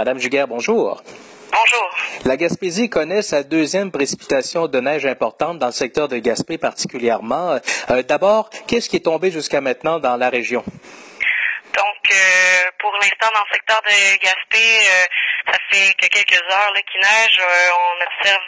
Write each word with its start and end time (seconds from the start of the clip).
Madame 0.00 0.18
Giguère, 0.18 0.48
bonjour. 0.48 1.02
Bonjour. 1.52 1.90
La 2.24 2.38
Gaspésie 2.38 2.88
connaît 2.88 3.20
sa 3.20 3.42
deuxième 3.42 3.90
précipitation 3.90 4.66
de 4.66 4.80
neige 4.80 5.04
importante 5.04 5.58
dans 5.58 5.66
le 5.66 5.72
secteur 5.72 6.08
de 6.08 6.16
Gaspé 6.16 6.56
particulièrement. 6.56 7.58
Euh, 7.90 8.02
D'abord, 8.04 8.48
qu'est-ce 8.66 8.88
qui 8.88 8.96
est 8.96 9.04
tombé 9.04 9.30
jusqu'à 9.30 9.60
maintenant 9.60 9.98
dans 9.98 10.16
la 10.16 10.30
région? 10.30 10.64
Donc, 10.64 12.00
euh, 12.10 12.70
pour 12.78 12.92
l'instant, 12.94 13.28
dans 13.34 13.44
le 13.46 13.52
secteur 13.52 13.82
de 13.82 14.16
Gaspé, 14.24 14.56
euh, 14.56 15.52
ça 15.52 15.58
fait 15.70 15.92
que 15.92 16.06
quelques 16.06 16.42
heures 16.50 16.72
qu'il 16.90 17.00
neige. 17.02 17.38
On 17.42 18.22
observe 18.22 18.40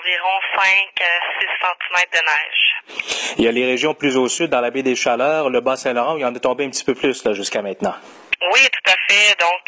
environ 0.00 0.36
5 0.56 0.64
à 1.00 1.14
6 1.38 1.46
cm 1.62 2.04
de 2.12 2.26
neige. 2.26 3.36
Il 3.38 3.44
y 3.44 3.48
a 3.48 3.52
les 3.52 3.66
régions 3.66 3.94
plus 3.94 4.16
au 4.16 4.28
sud, 4.28 4.50
dans 4.50 4.60
la 4.60 4.72
baie 4.72 4.82
des 4.82 4.96
Chaleurs, 4.96 5.48
le 5.48 5.60
Bas-Saint-Laurent, 5.60 6.14
où 6.14 6.18
il 6.18 6.22
y 6.22 6.24
en 6.24 6.34
a 6.34 6.40
tombé 6.40 6.64
un 6.64 6.70
petit 6.70 6.84
peu 6.84 6.96
plus 6.96 7.22
jusqu'à 7.34 7.62
maintenant. 7.62 7.94
Oui, 8.52 8.60
tout 8.60 8.90
à 8.90 8.96
fait. 9.08 9.38
Donc, 9.38 9.62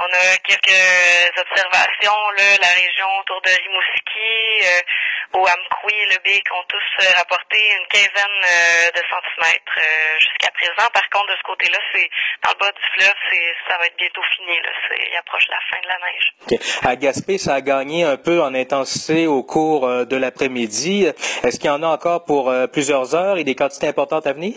on 0.00 0.10
a 0.16 0.36
quelques 0.44 1.30
observations. 1.36 2.20
Là, 2.36 2.56
la 2.60 2.72
région 2.72 3.06
autour 3.20 3.40
de 3.42 3.50
Rimouski, 3.50 4.64
euh, 4.64 5.38
au 5.38 5.46
Amkoui, 5.46 5.94
le 6.10 6.18
Bic 6.24 6.44
ont 6.52 6.64
tous 6.68 7.04
euh, 7.04 7.10
rapporté 7.16 7.58
une 7.78 7.86
quinzaine 7.86 8.40
euh, 8.42 8.90
de 8.90 9.02
centimètres 9.10 9.78
euh, 9.78 10.18
jusqu'à 10.18 10.50
présent. 10.50 10.88
Par 10.92 11.08
contre, 11.10 11.32
de 11.32 11.36
ce 11.36 11.42
côté-là, 11.44 11.78
c'est 11.92 12.10
dans 12.42 12.50
le 12.50 12.58
bas 12.58 12.72
du 12.72 12.86
fleuve, 12.94 13.14
c'est 13.30 13.54
ça 13.68 13.78
va 13.78 13.86
être 13.86 13.96
bientôt 13.96 14.22
fini. 14.34 14.56
Là, 14.56 14.70
c'est, 14.88 15.08
il 15.10 15.16
approche 15.16 15.46
la 15.48 15.60
fin 15.70 15.80
de 15.82 15.88
la 15.88 15.98
neige. 16.06 16.66
À 16.82 16.96
Gaspé, 16.96 17.38
ça 17.38 17.54
a 17.54 17.60
gagné 17.60 18.04
un 18.04 18.16
peu 18.16 18.42
en 18.42 18.54
intensité 18.54 19.26
au 19.26 19.42
cours 19.42 19.86
euh, 19.86 20.04
de 20.04 20.16
l'après-midi. 20.16 21.06
Est-ce 21.44 21.58
qu'il 21.58 21.66
y 21.66 21.70
en 21.70 21.82
a 21.82 21.88
encore 21.88 22.24
pour 22.24 22.52
plusieurs 22.72 23.14
heures 23.14 23.36
et 23.36 23.44
des 23.44 23.54
quantités 23.54 23.88
importantes 23.88 24.26
à 24.26 24.32
venir? 24.32 24.54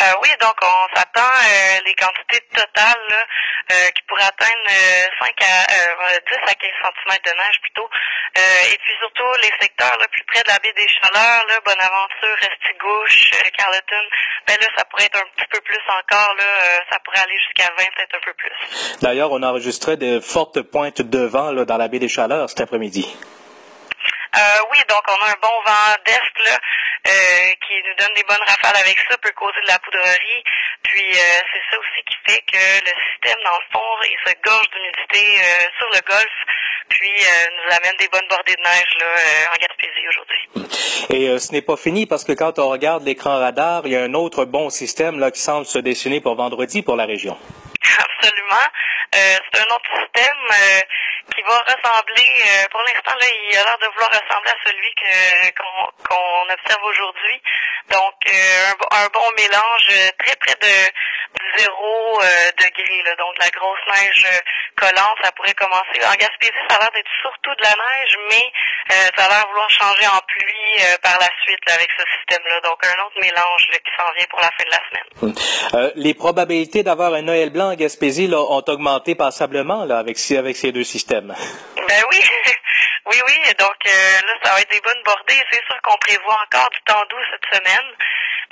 Euh, 0.00 0.12
oui, 0.22 0.30
donc 0.40 0.54
on 0.62 0.96
s'attend 0.96 1.20
euh, 1.20 1.78
les 1.84 1.94
quantités 1.94 2.40
totales 2.54 3.04
là, 3.10 3.24
euh, 3.70 3.90
qui 3.90 4.02
pourraient 4.08 4.26
atteindre 4.26 4.66
euh, 4.68 5.24
5 5.24 5.30
à 5.42 6.14
euh, 6.14 6.18
10 6.26 6.34
à 6.50 6.54
15 6.54 6.70
cm 6.82 7.18
de 7.24 7.30
neige 7.38 7.60
plutôt. 7.62 7.88
Euh, 8.38 8.72
et 8.72 8.78
puis 8.78 8.92
surtout 9.00 9.30
les 9.42 9.52
secteurs 9.60 9.96
là, 9.98 10.06
plus 10.08 10.24
près 10.24 10.42
de 10.42 10.48
la 10.48 10.58
baie 10.58 10.72
des 10.74 10.88
Chaleurs, 10.88 11.44
là, 11.46 11.60
Bonaventure, 11.64 12.36
Restigouche, 12.40 13.30
euh, 13.34 13.48
Carleton, 13.56 14.04
ben 14.46 14.56
là, 14.60 14.66
ça 14.76 14.84
pourrait 14.84 15.04
être 15.04 15.18
un 15.18 15.28
petit 15.36 15.46
peu 15.50 15.60
plus 15.60 15.80
encore, 15.88 16.34
là, 16.38 16.44
euh, 16.44 16.78
ça 16.90 16.98
pourrait 17.04 17.20
aller 17.20 17.38
jusqu'à 17.38 17.70
20, 17.78 17.84
peut-être 17.96 18.14
un 18.16 18.24
peu 18.24 18.34
plus. 18.34 18.98
D'ailleurs, 19.02 19.32
on 19.32 19.42
enregistrait 19.42 19.96
de 19.96 20.20
fortes 20.20 20.62
pointes 20.62 21.02
de 21.02 21.20
vent 21.24 21.52
là, 21.52 21.64
dans 21.64 21.76
la 21.76 21.88
baie 21.88 21.98
des 21.98 22.08
Chaleurs 22.08 22.48
cet 22.48 22.60
après-midi. 22.60 23.06
Euh, 24.36 24.40
oui, 24.70 24.78
donc 24.88 25.02
on 25.08 25.24
a 25.24 25.30
un 25.30 25.40
bon 25.42 25.56
vent 25.66 25.94
d'est 26.06 26.44
là, 26.44 26.58
euh, 27.08 27.50
qui 27.66 27.74
nous 27.82 27.94
donne 27.98 28.14
des 28.14 28.22
bonnes 28.22 28.44
rafales 28.46 28.76
avec 28.76 28.96
ça, 29.10 29.16
peut 29.18 29.32
causer 29.34 29.60
de 29.62 29.66
la 29.66 29.78
poudrerie. 29.80 30.44
Puis 30.82 31.06
euh, 31.12 31.40
c'est 31.52 31.62
ça 31.70 31.78
aussi 31.78 32.02
qui 32.08 32.16
fait 32.26 32.42
que 32.50 32.84
le 32.84 32.92
système, 33.12 33.38
dans 33.44 33.58
le 33.58 33.66
fond, 33.72 33.90
il 34.04 34.18
se 34.26 34.34
gorge 34.42 34.68
d'humidité 34.70 35.40
euh, 35.40 35.66
sur 35.78 35.88
le 35.90 36.00
golfe, 36.06 36.40
puis 36.88 37.10
euh, 37.10 37.46
nous 37.56 37.76
amène 37.76 37.96
des 37.98 38.08
bonnes 38.08 38.26
bordées 38.28 38.56
de 38.56 38.62
neige 38.62 38.94
là, 38.98 39.06
euh, 39.06 39.54
en 39.54 39.58
Gaspésie 39.60 40.08
aujourd'hui. 40.08 40.48
Et 41.10 41.28
euh, 41.28 41.38
ce 41.38 41.52
n'est 41.52 41.62
pas 41.62 41.76
fini 41.76 42.06
parce 42.06 42.24
que 42.24 42.32
quand 42.32 42.58
on 42.58 42.68
regarde 42.68 43.04
l'écran 43.04 43.38
radar, 43.38 43.82
il 43.84 43.92
y 43.92 43.96
a 43.96 44.02
un 44.02 44.14
autre 44.14 44.44
bon 44.44 44.70
système 44.70 45.18
là, 45.18 45.30
qui 45.30 45.40
semble 45.40 45.66
se 45.66 45.78
dessiner 45.78 46.20
pour 46.20 46.34
vendredi 46.34 46.82
pour 46.82 46.96
la 46.96 47.04
région. 47.06 47.36
Absolument. 47.98 48.66
Euh, 49.14 49.36
c'est 49.52 49.60
un 49.60 49.74
autre 49.74 49.90
système 49.90 50.44
euh, 50.50 50.80
qui 51.34 51.42
va 51.42 51.58
ressembler, 51.58 52.30
euh, 52.46 52.64
pour 52.70 52.80
l'instant, 52.82 53.16
là, 53.18 53.26
il 53.26 53.56
a 53.56 53.64
l'air 53.64 53.78
de 53.78 53.86
vouloir 53.86 54.10
ressembler 54.10 54.50
à 54.50 54.68
celui 54.68 54.94
que 54.94 55.50
qu'on 55.58 55.90
qu'on 56.06 56.52
observe 56.52 56.84
aujourd'hui. 56.84 57.42
Donc, 57.88 58.14
euh, 58.26 58.72
un, 58.90 59.04
un 59.04 59.08
bon 59.08 59.28
mélange 59.36 59.86
euh, 59.90 60.08
très 60.18 60.36
près 60.36 60.54
de, 60.60 60.92
zéro 61.56 62.20
euh, 62.20 62.50
degré. 62.58 63.02
Là. 63.04 63.14
Donc, 63.16 63.34
la 63.38 63.50
grosse 63.50 63.84
neige 63.88 64.24
euh, 64.26 64.38
collante, 64.76 65.18
ça 65.22 65.32
pourrait 65.32 65.54
commencer. 65.54 65.98
En 66.06 66.14
Gaspésie, 66.14 66.52
ça 66.68 66.76
a 66.76 66.80
l'air 66.80 66.92
d'être 66.92 67.10
surtout 67.22 67.54
de 67.54 67.62
la 67.62 67.74
neige, 67.74 68.16
mais 68.30 68.46
euh, 68.92 69.08
ça 69.16 69.24
a 69.24 69.28
l'air 69.28 69.46
vouloir 69.48 69.70
changer 69.70 70.06
en 70.06 70.20
pluie 70.26 70.74
euh, 70.80 70.96
par 71.02 71.18
la 71.20 71.28
suite 71.44 71.60
là, 71.66 71.74
avec 71.74 71.88
ce 71.96 72.04
système-là. 72.18 72.60
Donc, 72.62 72.78
un 72.84 72.98
autre 73.06 73.18
mélange 73.20 73.62
là, 73.72 73.78
qui 73.78 73.92
s'en 73.96 74.12
vient 74.16 74.26
pour 74.30 74.40
la 74.40 74.50
fin 74.50 74.64
de 74.64 74.70
la 74.70 74.82
semaine. 74.88 75.34
Euh, 75.74 75.90
les 75.96 76.14
probabilités 76.14 76.82
d'avoir 76.82 77.14
un 77.14 77.22
Noël 77.22 77.50
blanc 77.50 77.72
en 77.72 77.74
Gaspésie 77.74 78.26
là, 78.26 78.38
ont 78.40 78.64
augmenté 78.66 79.14
passablement 79.14 79.84
là, 79.84 79.98
avec, 79.98 80.18
avec 80.36 80.56
ces 80.56 80.72
deux 80.72 80.84
systèmes. 80.84 81.34
Ben 81.76 82.02
oui, 82.10 82.18
oui, 83.06 83.16
oui. 83.26 83.54
Donc 83.58 83.76
euh, 83.86 84.20
là, 84.26 84.34
ça 84.42 84.54
va 84.54 84.60
être 84.60 84.70
des 84.70 84.80
bonnes 84.80 85.02
bordées. 85.04 85.42
C'est 85.50 85.64
sûr 85.64 85.80
qu'on 85.82 85.96
prévoit 85.98 86.38
encore 86.44 86.70
du 86.70 86.80
temps 86.82 87.04
doux 87.08 87.22
cette 87.30 87.56
semaine. 87.56 87.96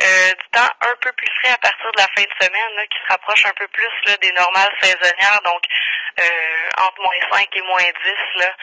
Euh, 0.01 0.31
du 0.31 0.49
temps 0.53 0.71
un 0.81 0.95
peu 1.01 1.11
plus 1.13 1.27
frais 1.41 1.53
à 1.53 1.59
partir 1.59 1.91
de 1.91 1.99
la 1.99 2.07
fin 2.15 2.23
de 2.23 2.45
semaine, 2.45 2.75
là, 2.77 2.87
qui 2.87 2.99
se 3.03 3.13
rapproche 3.13 3.45
un 3.47 3.55
peu 3.55 3.67
plus 3.67 3.91
là, 4.07 4.17
des 4.19 4.31
normales 4.31 4.73
saisonnières, 4.81 5.41
donc 5.45 5.61
euh, 6.21 6.69
entre 6.79 7.03
moins 7.03 7.39
5 7.39 7.49
et 7.53 7.63
moins 7.63 7.83
10. 7.83 7.91
Là. 8.37 8.55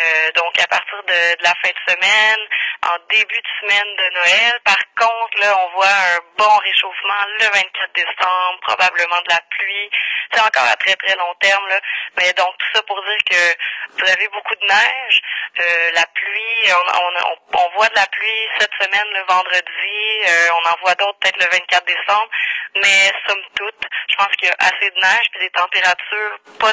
Euh, 0.00 0.32
donc 0.32 0.58
à 0.58 0.66
partir 0.66 1.02
de, 1.04 1.36
de 1.36 1.42
la 1.42 1.54
fin 1.60 1.68
de 1.68 1.92
semaine, 1.92 2.40
en 2.86 2.96
début 3.10 3.40
de 3.40 3.48
semaine 3.60 3.96
de 3.96 4.14
Noël. 4.14 4.60
Par 4.64 4.78
contre, 4.96 5.40
là, 5.40 5.58
on 5.60 5.68
voit 5.76 5.88
un 5.88 6.18
bon 6.36 6.56
réchauffement 6.58 7.24
le 7.38 7.44
24 7.44 7.92
décembre, 7.94 8.60
probablement 8.62 9.20
de 9.22 9.30
la 9.30 9.40
pluie. 9.50 9.90
C'est 10.32 10.40
encore 10.40 10.66
à 10.66 10.76
très 10.76 10.94
très 10.96 11.16
long 11.16 11.34
terme. 11.40 11.66
Là. 11.68 11.80
Mais 12.16 12.32
donc 12.34 12.56
tout 12.58 12.68
ça 12.74 12.82
pour 12.82 13.02
dire 13.02 13.24
que 13.30 13.56
vous 13.98 14.10
avez 14.10 14.28
beaucoup 14.28 14.54
de 14.54 14.66
neige, 14.66 15.20
euh, 15.60 15.90
la 15.94 16.06
pluie, 16.06 16.72
on, 16.72 16.84
on, 16.98 17.10
on, 17.32 17.58
on 17.58 17.76
voit 17.76 17.88
de 17.88 17.94
la 17.94 18.06
pluie 18.06 18.42
cette 18.58 18.70
semaine 18.80 19.08
le 19.12 19.24
vendredi, 19.28 19.98
euh, 20.28 20.54
on 20.54 20.68
en 20.68 20.76
voit 20.82 20.94
d'autres 20.94 21.18
peut-être 21.20 21.38
le 21.38 21.50
24 21.50 21.84
décembre, 21.86 22.28
mais 22.76 23.12
somme 23.26 23.42
toute, 23.56 23.82
je 24.10 24.16
pense 24.16 24.28
qu'il 24.36 24.48
y 24.48 24.50
a 24.50 24.56
assez 24.60 24.90
de 24.90 25.00
neige 25.00 25.26
puis 25.32 25.40
des 25.40 25.50
températures 25.50 26.38
pas 26.58 26.72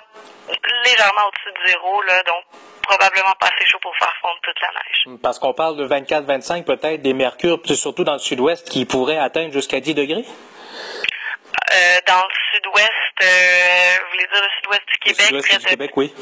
légèrement 0.85 1.27
au-dessus 1.27 1.53
de 1.59 1.69
zéro, 1.69 2.01
là, 2.03 2.21
donc 2.23 2.43
probablement 2.83 3.33
pas 3.39 3.47
assez 3.47 3.65
chaud 3.65 3.79
pour 3.81 3.95
faire 3.97 4.13
fondre 4.21 4.39
toute 4.43 4.61
la 4.61 4.69
neige. 4.69 5.19
Parce 5.21 5.39
qu'on 5.39 5.53
parle 5.53 5.77
de 5.77 5.87
24-25 5.87 6.63
peut-être 6.65 7.01
des 7.01 7.13
mercures, 7.13 7.59
surtout 7.75 8.03
dans 8.03 8.13
le 8.13 8.19
sud-ouest, 8.19 8.69
qui 8.69 8.85
pourraient 8.85 9.17
atteindre 9.17 9.51
jusqu'à 9.53 9.79
10 9.79 9.95
degrés? 9.95 10.25
Euh, 11.73 11.99
dans 12.07 12.21
le 12.21 12.35
sud-ouest, 12.53 12.91
euh, 13.23 13.97
vous 14.01 14.11
voulez 14.11 14.27
dire 14.31 14.41
le 14.43 14.49
sud-ouest 14.59 14.81
du 14.87 14.93
Le 14.93 14.99
Québec, 14.99 15.25
sud-ouest 15.25 15.47
près 15.47 15.57
du 15.57 15.63
de 15.63 15.69
Québec, 15.69 15.91
oui. 15.97 16.13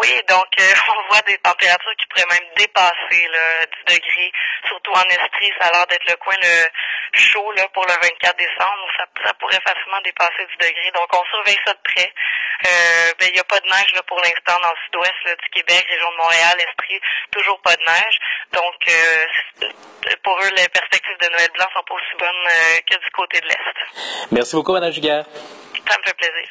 Oui, 0.00 0.12
donc 0.28 0.46
euh, 0.58 0.74
on 0.96 1.08
voit 1.08 1.22
des 1.22 1.38
températures 1.38 1.96
qui 1.98 2.06
pourraient 2.06 2.30
même 2.30 2.48
dépasser 2.56 3.28
là, 3.32 3.66
10 3.88 3.94
degrés, 3.94 4.32
surtout 4.66 4.92
en 4.92 5.02
Estrie, 5.02 5.52
ça 5.60 5.68
a 5.68 5.72
l'air 5.72 5.86
d'être 5.86 6.08
le 6.08 6.16
coin 6.16 6.34
le 6.42 7.18
chaud 7.18 7.52
là, 7.52 7.66
pour 7.72 7.84
le 7.84 7.94
24 7.94 8.36
décembre, 8.36 8.84
ça, 8.98 9.04
ça 9.24 9.32
pourrait 9.34 9.60
facilement 9.64 10.00
dépasser 10.04 10.44
10 10.60 10.68
degrés. 10.68 10.90
Donc 10.94 11.08
on 11.12 11.24
surveille 11.32 11.58
ça 11.64 11.72
de 11.72 11.80
près. 11.84 12.12
Euh, 12.66 13.12
ben, 13.18 13.28
il 13.28 13.34
n'y 13.34 13.40
a 13.40 13.44
pas 13.44 13.60
de 13.60 13.66
neige 13.66 13.92
là, 13.94 14.02
pour 14.06 14.18
l'instant 14.20 14.58
dans 14.62 14.70
le 14.70 14.80
sud-ouest 14.84 15.40
du 15.42 15.48
Québec, 15.50 15.86
région 15.88 16.10
de 16.10 16.16
Montréal, 16.16 16.56
Estrie, 16.58 17.00
toujours 17.30 17.60
pas 17.60 17.76
de 17.76 17.82
neige. 17.82 18.18
Donc 18.52 18.76
euh, 18.88 19.68
pour 20.22 20.36
eux, 20.40 20.50
les 20.56 20.68
perspectives 20.68 21.18
de 21.20 21.28
Noël 21.28 21.50
blanc 21.54 21.66
sont 21.72 21.84
pas 21.84 21.94
aussi 21.94 22.16
bonnes 22.18 22.46
euh, 22.48 22.78
que 22.88 22.96
du 22.96 23.10
côté 23.12 23.40
de 23.40 23.46
l'Est. 23.46 23.76
Merci 24.32 24.56
beaucoup, 24.56 24.72
Mme 24.72 24.92
Giguère. 24.92 25.24
Ça 25.88 25.98
me 25.98 26.04
fait 26.04 26.16
plaisir. 26.16 26.50